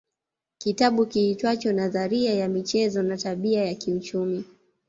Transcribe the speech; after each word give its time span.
Kitabu 0.57 1.05
kiitwacho 1.05 1.73
nadharia 1.73 2.33
ya 2.33 2.47
michezo 2.49 3.03
na 3.03 3.17
tabia 3.17 3.65
ya 3.65 3.75
kiuchumi 3.75 4.45